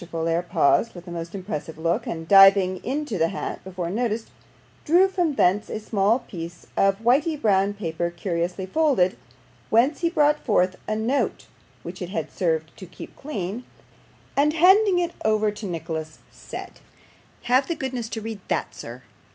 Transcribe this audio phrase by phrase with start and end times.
[0.09, 4.29] Folair paused with a most impressive look, and diving into the hat before noticed,
[4.83, 9.15] drew from thence a small piece of whity brown paper curiously folded,
[9.69, 11.45] whence he brought forth a note
[11.83, 13.63] which it had served to keep clean,
[14.35, 16.79] and handing it over to Nicholas, said
[17.43, 19.03] 'Have the goodness to read that, sir.